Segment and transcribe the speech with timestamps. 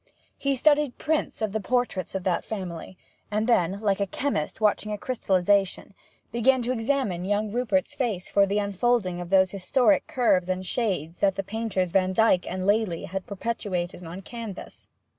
[0.39, 2.97] He studied prints of the portraits of that family,
[3.29, 5.93] and then, like a chemist watching a crystallization,
[6.31, 11.19] began to examine young Rupert's face for the unfolding of those historic curves and shades
[11.19, 14.87] that the painters Vandyke and Lely had perpetuated on canvas.